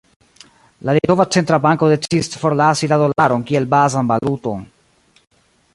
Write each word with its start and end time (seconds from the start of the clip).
La 0.87 0.95
litova 0.97 1.27
centra 1.35 1.59
banko 1.65 1.89
decidis 1.91 2.31
forlasi 2.45 2.89
la 2.93 2.99
dolaron 3.03 3.45
kiel 3.51 3.69
bazan 3.75 4.11
valuton. 4.15 4.65